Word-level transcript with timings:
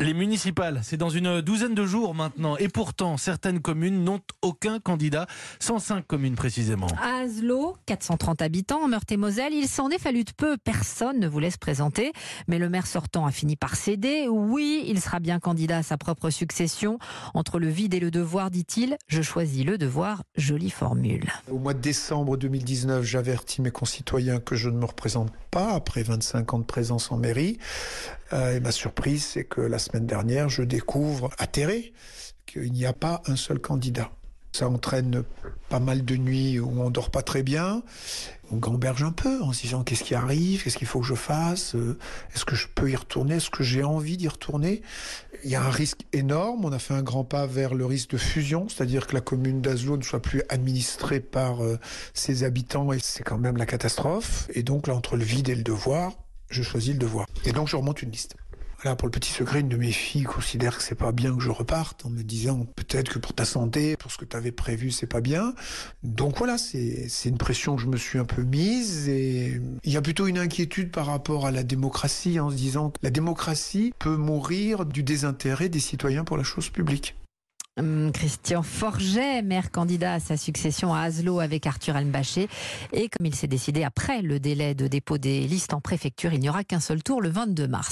Les 0.00 0.14
municipales, 0.14 0.80
c'est 0.82 0.96
dans 0.96 1.10
une 1.10 1.42
douzaine 1.42 1.74
de 1.74 1.84
jours 1.84 2.14
maintenant. 2.14 2.56
Et 2.56 2.68
pourtant, 2.68 3.18
certaines 3.18 3.60
communes 3.60 4.02
n'ont 4.02 4.22
aucun 4.40 4.80
candidat. 4.80 5.26
105 5.58 6.06
communes 6.06 6.36
précisément. 6.36 6.86
À 7.02 7.24
Aslo, 7.24 7.76
430 7.84 8.40
habitants, 8.40 8.82
en 8.82 8.88
Meurthe-et-Moselle, 8.88 9.52
il 9.52 9.68
s'en 9.68 9.90
est 9.90 9.98
fallu 9.98 10.24
de 10.24 10.30
peu. 10.34 10.56
Personne 10.56 11.20
ne 11.20 11.28
voulait 11.28 11.50
se 11.50 11.58
présenter. 11.58 12.12
Mais 12.48 12.58
le 12.58 12.70
maire 12.70 12.86
sortant 12.86 13.26
a 13.26 13.30
fini 13.30 13.56
par 13.56 13.76
céder. 13.76 14.26
Oui, 14.26 14.84
il 14.86 15.02
sera 15.02 15.20
bien 15.20 15.38
candidat 15.38 15.76
à 15.76 15.82
sa 15.82 15.98
propre 15.98 16.30
succession. 16.30 16.98
Entre 17.34 17.58
le 17.58 17.68
vide 17.68 17.92
et 17.92 18.00
le 18.00 18.10
devoir, 18.10 18.50
dit-il, 18.50 18.96
je 19.06 19.20
choisis 19.20 19.66
le 19.66 19.76
devoir. 19.76 20.22
Jolie 20.34 20.70
formule. 20.70 21.30
Au 21.50 21.58
mois 21.58 21.74
de 21.74 21.80
décembre 21.80 22.38
2019, 22.38 23.04
j'avertis 23.04 23.60
mes 23.60 23.70
concitoyens 23.70 24.40
que 24.40 24.56
je 24.56 24.70
ne 24.70 24.78
me 24.78 24.86
représente 24.86 25.30
pas 25.50 25.74
après 25.74 26.02
25 26.02 26.54
ans 26.54 26.58
de 26.58 26.64
présence 26.64 27.12
en 27.12 27.18
mairie. 27.18 27.58
Euh, 28.32 28.56
et 28.56 28.60
ma 28.60 28.70
surprise, 28.70 29.24
c'est 29.24 29.44
que 29.44 29.60
la 29.60 29.78
semaine 29.78 29.89
dernière, 29.98 30.48
je 30.48 30.62
découvre, 30.62 31.30
atterré, 31.38 31.92
qu'il 32.46 32.72
n'y 32.72 32.86
a 32.86 32.92
pas 32.92 33.22
un 33.26 33.36
seul 33.36 33.58
candidat. 33.58 34.10
Ça 34.52 34.68
entraîne 34.68 35.22
pas 35.68 35.78
mal 35.78 36.04
de 36.04 36.16
nuits 36.16 36.58
où 36.58 36.80
on 36.80 36.90
dort 36.90 37.10
pas 37.10 37.22
très 37.22 37.44
bien. 37.44 37.82
On 38.50 38.56
gamberge 38.56 39.04
un 39.04 39.12
peu 39.12 39.40
en 39.42 39.52
se 39.52 39.62
disant 39.62 39.84
qu'est-ce 39.84 40.02
qui 40.02 40.16
arrive, 40.16 40.64
qu'est-ce 40.64 40.76
qu'il 40.76 40.88
faut 40.88 41.00
que 41.00 41.06
je 41.06 41.14
fasse, 41.14 41.76
euh, 41.76 41.96
est-ce 42.34 42.44
que 42.44 42.56
je 42.56 42.66
peux 42.66 42.90
y 42.90 42.96
retourner, 42.96 43.36
est-ce 43.36 43.50
que 43.50 43.62
j'ai 43.62 43.84
envie 43.84 44.16
d'y 44.16 44.26
retourner? 44.26 44.82
Il 45.44 45.50
y 45.50 45.54
a 45.54 45.62
un 45.62 45.70
risque 45.70 46.00
énorme. 46.12 46.64
On 46.64 46.72
a 46.72 46.80
fait 46.80 46.94
un 46.94 47.02
grand 47.02 47.22
pas 47.22 47.46
vers 47.46 47.74
le 47.74 47.86
risque 47.86 48.10
de 48.10 48.18
fusion, 48.18 48.68
c'est-à-dire 48.68 49.06
que 49.06 49.14
la 49.14 49.20
commune 49.20 49.60
d'Azlo 49.60 49.96
ne 49.96 50.02
soit 50.02 50.20
plus 50.20 50.42
administrée 50.48 51.20
par 51.20 51.62
euh, 51.62 51.78
ses 52.12 52.42
habitants 52.42 52.92
et 52.92 52.98
c'est 52.98 53.22
quand 53.22 53.38
même 53.38 53.56
la 53.56 53.66
catastrophe. 53.66 54.48
Et 54.52 54.64
donc 54.64 54.88
là, 54.88 54.96
entre 54.96 55.16
le 55.16 55.24
vide 55.24 55.48
et 55.48 55.54
le 55.54 55.62
devoir, 55.62 56.12
je 56.50 56.64
choisis 56.64 56.92
le 56.92 56.98
devoir. 56.98 57.28
Et 57.44 57.52
donc 57.52 57.68
je 57.68 57.76
remonte 57.76 58.02
une 58.02 58.10
liste. 58.10 58.34
Voilà, 58.82 58.96
pour 58.96 59.08
le 59.08 59.12
petit 59.12 59.30
secret, 59.30 59.60
une 59.60 59.68
de 59.68 59.76
mes 59.76 59.92
filles 59.92 60.22
considère 60.22 60.78
que 60.78 60.82
c'est 60.82 60.94
pas 60.94 61.12
bien 61.12 61.36
que 61.36 61.42
je 61.42 61.50
reparte 61.50 62.06
en 62.06 62.10
me 62.10 62.22
disant 62.22 62.66
peut-être 62.76 63.12
que 63.12 63.18
pour 63.18 63.34
ta 63.34 63.44
santé, 63.44 63.94
pour 63.98 64.10
ce 64.10 64.16
que 64.16 64.24
tu 64.24 64.34
avais 64.34 64.52
prévu, 64.52 64.90
c'est 64.90 65.06
pas 65.06 65.20
bien. 65.20 65.54
Donc 66.02 66.38
voilà, 66.38 66.56
c'est 66.56 67.10
une 67.26 67.36
pression 67.36 67.76
que 67.76 67.82
je 67.82 67.88
me 67.88 67.98
suis 67.98 68.18
un 68.18 68.24
peu 68.24 68.42
mise 68.42 69.06
et 69.10 69.60
il 69.84 69.92
y 69.92 69.98
a 69.98 70.02
plutôt 70.02 70.26
une 70.28 70.38
inquiétude 70.38 70.90
par 70.92 71.04
rapport 71.04 71.44
à 71.44 71.50
la 71.50 71.62
démocratie 71.62 72.40
en 72.40 72.48
se 72.48 72.56
disant 72.56 72.88
que 72.88 72.98
la 73.02 73.10
démocratie 73.10 73.92
peut 73.98 74.16
mourir 74.16 74.86
du 74.86 75.02
désintérêt 75.02 75.68
des 75.68 75.80
citoyens 75.80 76.24
pour 76.24 76.38
la 76.38 76.42
chose 76.42 76.70
publique. 76.70 77.14
Hum, 77.80 78.10
Christian 78.12 78.62
Forget, 78.62 79.42
maire 79.42 79.70
candidat 79.70 80.14
à 80.14 80.20
sa 80.20 80.36
succession 80.36 80.92
à 80.92 81.00
Aslo 81.00 81.40
avec 81.40 81.66
Arthur 81.66 81.96
Elmbaché. 81.96 82.48
Et 82.92 83.08
comme 83.08 83.26
il 83.26 83.34
s'est 83.34 83.46
décidé 83.46 83.84
après 83.84 84.22
le 84.22 84.38
délai 84.38 84.74
de 84.74 84.86
dépôt 84.86 85.18
des 85.18 85.46
listes 85.46 85.72
en 85.72 85.80
préfecture, 85.80 86.32
il 86.32 86.40
n'y 86.40 86.48
aura 86.48 86.64
qu'un 86.64 86.80
seul 86.80 87.02
tour 87.02 87.22
le 87.22 87.30
22 87.30 87.68
mars. 87.68 87.88